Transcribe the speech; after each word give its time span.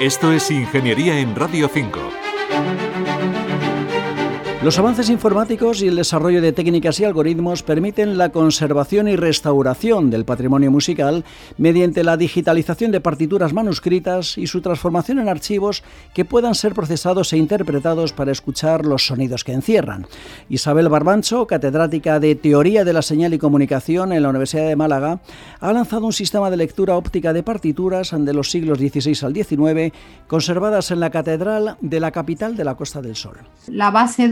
Esto 0.00 0.32
es 0.32 0.50
Ingeniería 0.50 1.18
en 1.18 1.36
Radio 1.36 1.68
5. 1.68 2.89
Los 4.62 4.78
avances 4.78 5.08
informáticos 5.08 5.80
y 5.80 5.88
el 5.88 5.96
desarrollo 5.96 6.42
de 6.42 6.52
técnicas 6.52 7.00
y 7.00 7.04
algoritmos 7.04 7.62
permiten 7.62 8.18
la 8.18 8.28
conservación 8.28 9.08
y 9.08 9.16
restauración 9.16 10.10
del 10.10 10.26
patrimonio 10.26 10.70
musical 10.70 11.24
mediante 11.56 12.04
la 12.04 12.18
digitalización 12.18 12.92
de 12.92 13.00
partituras 13.00 13.54
manuscritas 13.54 14.36
y 14.36 14.46
su 14.46 14.60
transformación 14.60 15.18
en 15.18 15.30
archivos 15.30 15.82
que 16.12 16.26
puedan 16.26 16.54
ser 16.54 16.74
procesados 16.74 17.32
e 17.32 17.38
interpretados 17.38 18.12
para 18.12 18.32
escuchar 18.32 18.84
los 18.84 19.06
sonidos 19.06 19.44
que 19.44 19.54
encierran. 19.54 20.06
Isabel 20.50 20.90
Barbancho, 20.90 21.46
catedrática 21.46 22.20
de 22.20 22.34
Teoría 22.34 22.84
de 22.84 22.92
la 22.92 23.00
Señal 23.00 23.32
y 23.32 23.38
Comunicación 23.38 24.12
en 24.12 24.22
la 24.22 24.28
Universidad 24.28 24.68
de 24.68 24.76
Málaga, 24.76 25.20
ha 25.60 25.72
lanzado 25.72 26.04
un 26.04 26.12
sistema 26.12 26.50
de 26.50 26.58
lectura 26.58 26.98
óptica 26.98 27.32
de 27.32 27.42
partituras 27.42 28.14
de 28.14 28.34
los 28.34 28.50
siglos 28.50 28.76
XVI 28.76 29.24
al 29.24 29.32
XIX 29.32 29.96
conservadas 30.26 30.90
en 30.90 31.00
la 31.00 31.08
Catedral 31.08 31.78
de 31.80 31.98
la 31.98 32.10
capital 32.10 32.56
de 32.56 32.64
la 32.64 32.74
Costa 32.74 33.00
del 33.00 33.16
Sol. 33.16 33.38
La 33.66 33.90
base 33.90 34.28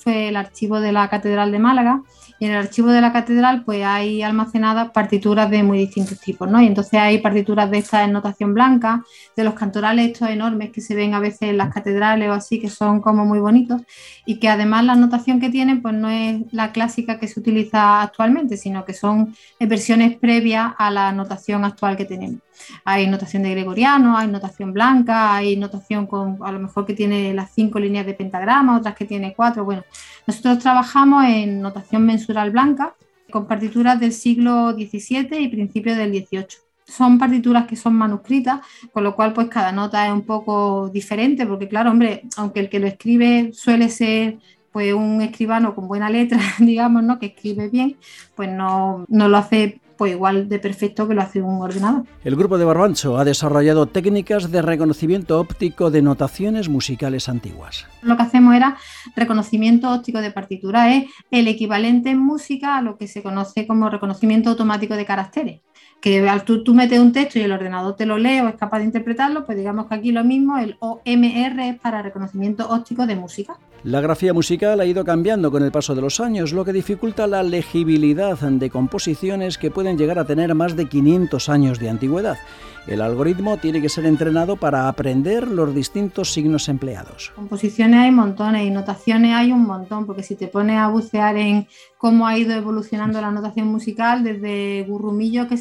fue 0.00 0.28
el 0.28 0.36
archivo 0.36 0.80
de 0.80 0.92
la 0.92 1.08
Catedral 1.08 1.52
de 1.52 1.58
Málaga 1.58 2.02
y 2.38 2.46
en 2.46 2.52
el 2.52 2.58
archivo 2.58 2.88
de 2.88 3.00
la 3.00 3.12
Catedral 3.12 3.64
pues 3.64 3.84
hay 3.84 4.22
almacenadas 4.22 4.90
partituras 4.90 5.50
de 5.50 5.62
muy 5.62 5.78
distintos 5.78 6.20
tipos, 6.20 6.48
¿no? 6.48 6.62
Y 6.62 6.66
entonces 6.66 6.94
hay 6.94 7.18
partituras 7.18 7.70
de 7.70 7.78
estas 7.78 8.04
en 8.04 8.12
notación 8.12 8.54
blanca, 8.54 9.04
de 9.36 9.44
los 9.44 9.54
cantorales 9.54 10.06
estos 10.06 10.28
enormes 10.28 10.70
que 10.70 10.80
se 10.80 10.94
ven 10.94 11.14
a 11.14 11.20
veces 11.20 11.42
en 11.42 11.56
las 11.56 11.72
catedrales 11.72 12.28
o 12.28 12.32
así, 12.32 12.60
que 12.60 12.70
son 12.70 13.00
como 13.00 13.24
muy 13.24 13.40
bonitos 13.40 13.82
y 14.24 14.38
que 14.38 14.48
además 14.48 14.84
la 14.84 14.94
notación 14.94 15.40
que 15.40 15.50
tienen 15.50 15.82
pues 15.82 15.94
no 15.94 16.08
es 16.08 16.42
la 16.52 16.70
clásica 16.72 17.18
que 17.18 17.26
se 17.26 17.40
utiliza 17.40 18.02
actualmente, 18.02 18.56
sino 18.56 18.84
que 18.84 18.94
son 18.94 19.34
versiones 19.58 20.16
previas 20.16 20.72
a 20.78 20.90
la 20.90 21.12
notación 21.12 21.64
actual 21.64 21.96
que 21.96 22.04
tenemos. 22.04 22.40
Hay 22.84 23.06
notación 23.06 23.42
de 23.44 23.50
gregoriano, 23.50 24.16
hay 24.16 24.28
notación 24.28 24.72
blanca, 24.72 25.34
hay 25.34 25.56
notación 25.56 26.06
con 26.06 26.38
a 26.42 26.52
lo 26.52 26.58
mejor 26.58 26.86
que 26.86 26.94
tiene 26.94 27.32
las 27.34 27.52
cinco 27.52 27.78
líneas 27.78 28.06
de 28.06 28.14
pentagrama, 28.14 28.76
otras 28.76 28.94
que 28.94 29.04
tiene 29.04 29.34
cuatro. 29.34 29.47
Bueno, 29.56 29.84
nosotros 30.26 30.58
trabajamos 30.58 31.24
en 31.24 31.60
notación 31.60 32.04
mensural 32.04 32.50
blanca 32.50 32.94
con 33.30 33.46
partituras 33.46 34.00
del 34.00 34.12
siglo 34.12 34.72
XVII 34.72 35.40
y 35.40 35.48
principios 35.48 35.96
del 35.96 36.12
XVIII. 36.12 36.46
Son 36.86 37.18
partituras 37.18 37.66
que 37.66 37.76
son 37.76 37.94
manuscritas, 37.94 38.60
con 38.92 39.04
lo 39.04 39.14
cual 39.14 39.34
pues 39.34 39.48
cada 39.48 39.72
nota 39.72 40.06
es 40.06 40.12
un 40.12 40.22
poco 40.22 40.88
diferente, 40.88 41.46
porque 41.46 41.68
claro, 41.68 41.90
hombre, 41.90 42.22
aunque 42.36 42.60
el 42.60 42.70
que 42.70 42.80
lo 42.80 42.86
escribe 42.86 43.50
suele 43.52 43.90
ser 43.90 44.38
pues 44.72 44.94
un 44.94 45.20
escribano 45.20 45.74
con 45.74 45.88
buena 45.88 46.08
letra, 46.08 46.38
digamos, 46.58 47.02
¿no? 47.02 47.18
Que 47.18 47.26
escribe 47.26 47.68
bien, 47.68 47.96
pues 48.34 48.48
no, 48.50 49.04
no 49.08 49.28
lo 49.28 49.36
hace 49.36 49.80
pues 49.98 50.12
igual 50.12 50.48
de 50.48 50.58
perfecto 50.60 51.06
que 51.06 51.14
lo 51.14 51.20
hace 51.20 51.42
un 51.42 51.60
ordenador. 51.60 52.04
El 52.24 52.36
grupo 52.36 52.56
de 52.56 52.64
Barbancho 52.64 53.18
ha 53.18 53.24
desarrollado 53.24 53.86
técnicas 53.86 54.50
de 54.50 54.62
reconocimiento 54.62 55.38
óptico 55.38 55.90
de 55.90 56.00
notaciones 56.00 56.68
musicales 56.68 57.28
antiguas. 57.28 57.86
Lo 58.00 58.16
que 58.16 58.22
hacemos 58.22 58.54
era 58.54 58.78
reconocimiento 59.16 59.92
óptico 59.92 60.20
de 60.20 60.30
partitura, 60.30 60.94
es 60.94 61.06
el 61.32 61.48
equivalente 61.48 62.10
en 62.10 62.18
música 62.18 62.76
a 62.76 62.82
lo 62.82 62.96
que 62.96 63.08
se 63.08 63.22
conoce 63.22 63.66
como 63.66 63.90
reconocimiento 63.90 64.50
automático 64.50 64.94
de 64.94 65.04
caracteres 65.04 65.60
que 66.00 66.24
tú, 66.44 66.62
tú, 66.62 66.74
metes 66.74 66.98
un 66.98 67.12
texto 67.12 67.38
y 67.38 67.42
el 67.42 67.52
ordenador 67.52 67.96
te 67.96 68.06
lo 68.06 68.18
lee 68.18 68.40
o 68.40 68.48
es 68.48 68.54
capaz 68.54 68.78
de 68.78 68.84
interpretarlo, 68.84 69.44
pues 69.44 69.58
digamos 69.58 69.86
que 69.86 69.94
aquí 69.96 70.12
lo 70.12 70.24
mismo, 70.24 70.58
el 70.58 70.76
OMR 70.80 71.60
es 71.60 71.80
para 71.80 72.02
reconocimiento 72.02 72.68
óptico 72.68 73.06
de 73.06 73.16
música. 73.16 73.58
La 73.84 74.00
grafía 74.00 74.34
musical 74.34 74.80
ha 74.80 74.86
ido 74.86 75.04
cambiando 75.04 75.52
con 75.52 75.62
el 75.62 75.70
paso 75.70 75.94
de 75.94 76.00
los 76.00 76.18
años, 76.18 76.52
lo 76.52 76.64
que 76.64 76.72
dificulta 76.72 77.26
la 77.26 77.44
legibilidad 77.44 78.36
de 78.38 78.70
composiciones 78.70 79.56
que 79.56 79.70
pueden 79.70 79.96
llegar 79.96 80.18
a 80.18 80.24
tener 80.24 80.54
más 80.54 80.74
de 80.74 80.88
500 80.88 81.48
años 81.48 81.78
de 81.78 81.88
antigüedad. 81.88 82.38
El 82.88 83.02
algoritmo 83.02 83.58
tiene 83.58 83.82
que 83.82 83.90
ser 83.90 84.06
entrenado 84.06 84.56
para 84.56 84.88
aprender 84.88 85.46
los 85.46 85.74
distintos 85.74 86.32
signos 86.32 86.70
empleados. 86.70 87.32
Composiciones 87.34 88.00
hay 88.00 88.10
montones 88.10 88.66
y 88.66 88.70
notaciones 88.70 89.34
hay 89.34 89.52
un 89.52 89.64
montón, 89.64 90.06
porque 90.06 90.22
si 90.22 90.36
te 90.36 90.48
pones 90.48 90.78
a 90.78 90.88
bucear 90.88 91.36
en 91.36 91.68
cómo 91.98 92.26
ha 92.26 92.38
ido 92.38 92.54
evolucionando 92.54 93.20
la 93.20 93.30
notación 93.30 93.68
musical, 93.68 94.24
desde 94.24 94.86
gurrumillos 94.88 95.48
que 95.48 95.58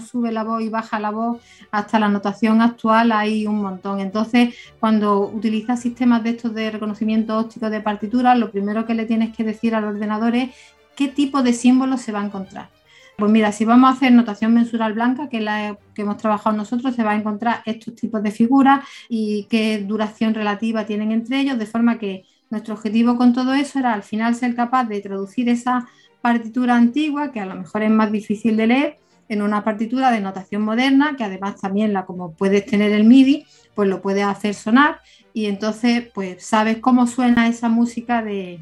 sube 0.00 0.32
la 0.32 0.44
voz 0.44 0.62
y 0.62 0.68
baja 0.68 0.98
la 1.00 1.10
voz, 1.10 1.38
hasta 1.70 1.98
la 1.98 2.08
notación 2.08 2.60
actual 2.60 3.12
hay 3.12 3.46
un 3.46 3.60
montón. 3.60 4.00
Entonces, 4.00 4.54
cuando 4.78 5.20
utilizas 5.20 5.80
sistemas 5.80 6.22
de 6.22 6.30
estos 6.30 6.54
de 6.54 6.70
reconocimiento 6.70 7.38
óptico 7.38 7.70
de 7.70 7.80
partituras, 7.80 8.38
lo 8.38 8.50
primero 8.50 8.86
que 8.86 8.94
le 8.94 9.06
tienes 9.06 9.34
que 9.36 9.44
decir 9.44 9.74
al 9.74 9.84
ordenador 9.84 10.34
es 10.34 10.50
qué 10.96 11.08
tipo 11.08 11.42
de 11.42 11.52
símbolos 11.52 12.00
se 12.00 12.12
va 12.12 12.20
a 12.20 12.26
encontrar. 12.26 12.68
Pues 13.16 13.30
mira, 13.30 13.52
si 13.52 13.66
vamos 13.66 13.90
a 13.90 13.92
hacer 13.92 14.12
notación 14.12 14.54
mensural 14.54 14.94
blanca, 14.94 15.28
que 15.28 15.38
es 15.38 15.42
la 15.42 15.76
que 15.94 16.02
hemos 16.02 16.16
trabajado 16.16 16.56
nosotros, 16.56 16.94
se 16.94 17.02
va 17.02 17.10
a 17.10 17.16
encontrar 17.16 17.62
estos 17.66 17.94
tipos 17.94 18.22
de 18.22 18.30
figuras 18.30 18.82
y 19.10 19.46
qué 19.50 19.78
duración 19.78 20.32
relativa 20.32 20.86
tienen 20.86 21.12
entre 21.12 21.40
ellos, 21.40 21.58
de 21.58 21.66
forma 21.66 21.98
que 21.98 22.24
nuestro 22.48 22.74
objetivo 22.74 23.16
con 23.16 23.34
todo 23.34 23.52
eso 23.52 23.78
era 23.78 23.92
al 23.92 24.02
final 24.02 24.34
ser 24.34 24.54
capaz 24.54 24.84
de 24.84 25.00
traducir 25.02 25.50
esa 25.50 25.86
partitura 26.22 26.76
antigua, 26.76 27.30
que 27.30 27.40
a 27.40 27.46
lo 27.46 27.56
mejor 27.56 27.82
es 27.82 27.90
más 27.90 28.10
difícil 28.10 28.56
de 28.56 28.66
leer, 28.66 28.98
en 29.30 29.42
una 29.42 29.62
partitura 29.64 30.10
de 30.10 30.20
notación 30.20 30.62
moderna, 30.62 31.14
que 31.16 31.24
además 31.24 31.60
también 31.60 31.92
la 31.92 32.04
como 32.04 32.32
puedes 32.32 32.66
tener 32.66 32.92
el 32.92 33.04
MIDI, 33.04 33.46
pues 33.74 33.88
lo 33.88 34.02
puedes 34.02 34.24
hacer 34.24 34.54
sonar 34.54 35.00
y 35.32 35.46
entonces 35.46 36.08
pues 36.12 36.44
sabes 36.44 36.78
cómo 36.78 37.06
suena 37.06 37.46
esa 37.46 37.68
música 37.68 38.22
de, 38.22 38.58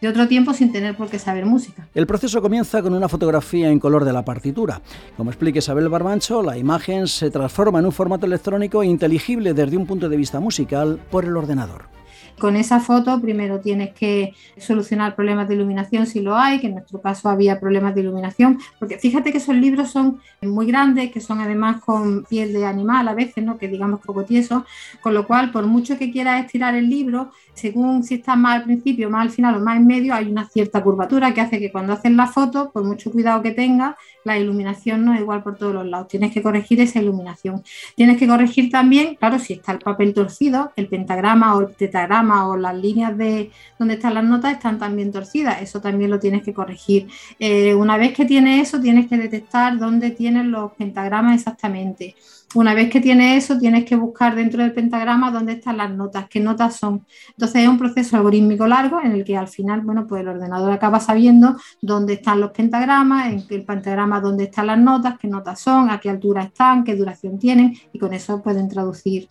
de 0.00 0.08
otro 0.08 0.26
tiempo 0.26 0.52
sin 0.52 0.72
tener 0.72 0.96
por 0.96 1.08
qué 1.08 1.20
saber 1.20 1.46
música. 1.46 1.86
El 1.94 2.08
proceso 2.08 2.42
comienza 2.42 2.82
con 2.82 2.94
una 2.94 3.08
fotografía 3.08 3.70
en 3.70 3.78
color 3.78 4.04
de 4.04 4.12
la 4.12 4.24
partitura. 4.24 4.82
Como 5.16 5.30
explica 5.30 5.60
Isabel 5.60 5.88
Barbancho, 5.88 6.42
la 6.42 6.58
imagen 6.58 7.06
se 7.06 7.30
transforma 7.30 7.78
en 7.78 7.86
un 7.86 7.92
formato 7.92 8.26
electrónico 8.26 8.82
inteligible 8.82 9.54
desde 9.54 9.76
un 9.76 9.86
punto 9.86 10.08
de 10.08 10.16
vista 10.16 10.40
musical 10.40 10.98
por 11.12 11.24
el 11.24 11.36
ordenador. 11.36 11.97
Con 12.38 12.56
esa 12.56 12.80
foto 12.80 13.20
primero 13.20 13.60
tienes 13.60 13.92
que 13.94 14.34
solucionar 14.58 15.14
problemas 15.14 15.48
de 15.48 15.54
iluminación 15.54 16.06
si 16.06 16.20
lo 16.20 16.36
hay, 16.36 16.60
que 16.60 16.68
en 16.68 16.74
nuestro 16.74 17.00
caso 17.00 17.28
había 17.28 17.58
problemas 17.58 17.94
de 17.94 18.02
iluminación, 18.02 18.58
porque 18.78 18.98
fíjate 18.98 19.32
que 19.32 19.38
esos 19.38 19.56
libros 19.56 19.90
son 19.90 20.20
muy 20.42 20.66
grandes, 20.66 21.10
que 21.10 21.20
son 21.20 21.40
además 21.40 21.80
con 21.82 22.24
piel 22.24 22.52
de 22.52 22.64
animal 22.64 23.08
a 23.08 23.14
veces, 23.14 23.44
¿no? 23.44 23.58
que 23.58 23.68
digamos 23.68 24.00
poco 24.00 24.24
tieso, 24.24 24.64
con 25.00 25.14
lo 25.14 25.26
cual 25.26 25.50
por 25.50 25.66
mucho 25.66 25.98
que 25.98 26.10
quieras 26.10 26.44
estirar 26.44 26.74
el 26.74 26.88
libro, 26.88 27.30
según 27.54 28.04
si 28.04 28.14
está 28.14 28.36
más 28.36 28.56
al 28.56 28.64
principio, 28.64 29.10
más 29.10 29.22
al 29.22 29.30
final 29.30 29.56
o 29.56 29.60
más 29.60 29.76
en 29.76 29.86
medio, 29.86 30.14
hay 30.14 30.30
una 30.30 30.48
cierta 30.48 30.82
curvatura 30.82 31.34
que 31.34 31.40
hace 31.40 31.58
que 31.58 31.72
cuando 31.72 31.92
haces 31.92 32.12
la 32.12 32.26
foto, 32.26 32.70
por 32.70 32.84
mucho 32.84 33.10
cuidado 33.10 33.42
que 33.42 33.50
tengas, 33.50 33.96
la 34.24 34.38
iluminación 34.38 35.04
no 35.04 35.14
es 35.14 35.20
igual 35.20 35.42
por 35.42 35.56
todos 35.56 35.74
los 35.74 35.86
lados. 35.86 36.08
Tienes 36.08 36.32
que 36.32 36.42
corregir 36.42 36.80
esa 36.80 37.00
iluminación. 37.00 37.62
Tienes 37.96 38.18
que 38.18 38.28
corregir 38.28 38.70
también, 38.70 39.14
claro, 39.14 39.38
si 39.38 39.54
está 39.54 39.72
el 39.72 39.78
papel 39.78 40.12
torcido, 40.12 40.70
el 40.76 40.86
pentagrama 40.86 41.56
o 41.56 41.62
el 41.62 41.74
tetagrama 41.74 42.27
o 42.30 42.56
las 42.56 42.76
líneas 42.76 43.16
de 43.16 43.50
donde 43.78 43.94
están 43.94 44.14
las 44.14 44.24
notas 44.24 44.52
están 44.52 44.78
también 44.78 45.12
torcidas. 45.12 45.62
Eso 45.62 45.80
también 45.80 46.10
lo 46.10 46.18
tienes 46.18 46.42
que 46.42 46.54
corregir. 46.54 47.08
Eh, 47.38 47.74
una 47.74 47.96
vez 47.96 48.14
que 48.14 48.24
tienes 48.24 48.68
eso, 48.68 48.80
tienes 48.80 49.08
que 49.08 49.16
detectar 49.16 49.78
dónde 49.78 50.10
tienen 50.10 50.50
los 50.50 50.72
pentagramas 50.72 51.36
exactamente. 51.36 52.14
Una 52.54 52.72
vez 52.72 52.88
que 52.88 53.02
tienes 53.02 53.44
eso, 53.44 53.58
tienes 53.58 53.84
que 53.84 53.94
buscar 53.94 54.34
dentro 54.34 54.62
del 54.62 54.72
pentagrama 54.72 55.30
dónde 55.30 55.52
están 55.52 55.76
las 55.76 55.90
notas, 55.90 56.28
qué 56.30 56.40
notas 56.40 56.76
son. 56.76 57.04
Entonces 57.30 57.62
es 57.62 57.68
un 57.68 57.78
proceso 57.78 58.16
algorítmico 58.16 58.66
largo 58.66 59.00
en 59.02 59.12
el 59.12 59.22
que 59.22 59.36
al 59.36 59.48
final, 59.48 59.82
bueno, 59.82 60.06
pues 60.06 60.22
el 60.22 60.28
ordenador 60.28 60.72
acaba 60.72 60.98
sabiendo 60.98 61.56
dónde 61.82 62.14
están 62.14 62.40
los 62.40 62.52
pentagramas, 62.52 63.32
en 63.32 63.44
el 63.50 63.64
pentagrama 63.64 64.20
dónde 64.20 64.44
están 64.44 64.68
las 64.68 64.78
notas, 64.78 65.18
qué 65.18 65.28
notas 65.28 65.60
son, 65.60 65.90
a 65.90 66.00
qué 66.00 66.08
altura 66.08 66.44
están, 66.44 66.84
qué 66.84 66.96
duración 66.96 67.38
tienen 67.38 67.76
y 67.92 67.98
con 67.98 68.14
eso 68.14 68.40
pueden 68.40 68.68
traducir 68.70 69.28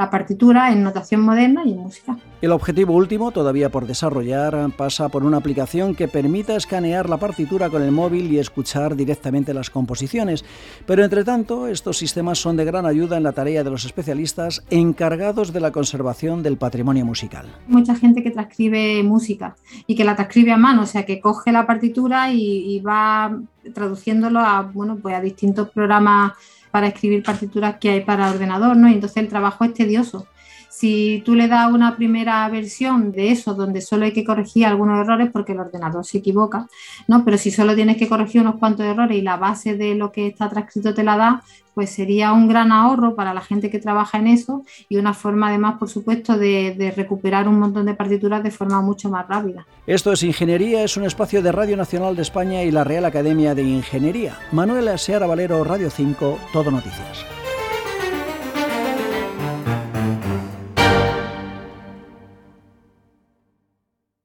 la 0.00 0.08
partitura 0.08 0.72
en 0.72 0.82
notación 0.82 1.20
moderna 1.20 1.62
y 1.66 1.72
en 1.72 1.80
música. 1.80 2.16
El 2.40 2.52
objetivo 2.52 2.94
último, 2.94 3.32
todavía 3.32 3.68
por 3.68 3.86
desarrollar, 3.86 4.56
pasa 4.74 5.10
por 5.10 5.24
una 5.24 5.36
aplicación 5.36 5.94
que 5.94 6.08
permita 6.08 6.56
escanear 6.56 7.10
la 7.10 7.18
partitura 7.18 7.68
con 7.68 7.82
el 7.82 7.92
móvil 7.92 8.32
y 8.32 8.38
escuchar 8.38 8.96
directamente 8.96 9.52
las 9.52 9.68
composiciones. 9.68 10.42
Pero 10.86 11.04
entre 11.04 11.22
tanto, 11.22 11.66
estos 11.66 11.98
sistemas 11.98 12.38
son 12.38 12.56
de 12.56 12.64
gran 12.64 12.86
ayuda 12.86 13.18
en 13.18 13.24
la 13.24 13.32
tarea 13.32 13.62
de 13.62 13.68
los 13.68 13.84
especialistas 13.84 14.64
encargados 14.70 15.52
de 15.52 15.60
la 15.60 15.70
conservación 15.70 16.42
del 16.42 16.56
patrimonio 16.56 17.04
musical. 17.04 17.46
Mucha 17.68 17.94
gente 17.94 18.22
que 18.22 18.30
transcribe 18.30 19.02
música 19.02 19.54
y 19.86 19.94
que 19.96 20.04
la 20.04 20.16
transcribe 20.16 20.52
a 20.52 20.56
mano, 20.56 20.84
o 20.84 20.86
sea, 20.86 21.04
que 21.04 21.20
coge 21.20 21.52
la 21.52 21.66
partitura 21.66 22.32
y, 22.32 22.74
y 22.74 22.80
va 22.80 23.38
traduciéndolo 23.74 24.40
a, 24.40 24.62
bueno, 24.62 24.96
pues 24.96 25.14
a 25.14 25.20
distintos 25.20 25.68
programas 25.68 26.32
para 26.70 26.88
escribir 26.88 27.22
partituras 27.22 27.76
que 27.78 27.90
hay 27.90 28.00
para 28.02 28.30
ordenador, 28.30 28.76
¿no? 28.76 28.88
Y 28.88 28.94
entonces 28.94 29.16
el 29.18 29.28
trabajo 29.28 29.64
es 29.64 29.74
tedioso. 29.74 30.26
Si 30.70 31.20
tú 31.24 31.34
le 31.34 31.48
das 31.48 31.70
una 31.72 31.96
primera 31.96 32.48
versión 32.48 33.10
de 33.10 33.32
eso, 33.32 33.54
donde 33.54 33.80
solo 33.80 34.04
hay 34.04 34.12
que 34.12 34.24
corregir 34.24 34.66
algunos 34.66 35.00
errores 35.00 35.28
porque 35.32 35.52
el 35.52 35.58
ordenador 35.58 36.06
se 36.06 36.18
equivoca, 36.18 36.68
¿no? 37.08 37.24
Pero 37.24 37.36
si 37.38 37.50
solo 37.50 37.74
tienes 37.74 37.96
que 37.96 38.08
corregir 38.08 38.40
unos 38.40 38.54
cuantos 38.54 38.86
errores 38.86 39.18
y 39.18 39.22
la 39.22 39.36
base 39.36 39.76
de 39.76 39.96
lo 39.96 40.12
que 40.12 40.28
está 40.28 40.48
transcrito 40.48 40.94
te 40.94 41.02
la 41.02 41.16
da, 41.16 41.42
pues 41.74 41.90
sería 41.90 42.32
un 42.32 42.48
gran 42.48 42.72
ahorro 42.72 43.16
para 43.16 43.34
la 43.34 43.40
gente 43.40 43.68
que 43.68 43.78
trabaja 43.78 44.18
en 44.18 44.28
eso 44.28 44.64
y 44.88 44.96
una 44.96 45.12
forma 45.12 45.48
además, 45.48 45.76
por 45.78 45.88
supuesto, 45.88 46.38
de, 46.38 46.74
de, 46.76 46.90
recuperar 46.90 47.48
un 47.48 47.58
montón 47.58 47.86
de 47.86 47.94
partituras 47.94 48.42
de 48.42 48.50
forma 48.50 48.80
mucho 48.80 49.10
más 49.10 49.26
rápida. 49.28 49.66
Esto 49.86 50.12
es 50.12 50.22
Ingeniería, 50.22 50.84
es 50.84 50.96
un 50.96 51.04
espacio 51.04 51.42
de 51.42 51.52
Radio 51.52 51.76
Nacional 51.76 52.14
de 52.16 52.22
España 52.22 52.62
y 52.62 52.70
la 52.70 52.84
Real 52.84 53.04
Academia 53.04 53.54
de 53.54 53.62
Ingeniería. 53.62 54.38
Manuela 54.52 54.98
Seara 54.98 55.26
Valero, 55.26 55.64
Radio 55.64 55.90
5, 55.90 56.38
Todo 56.52 56.70
Noticias. 56.70 57.39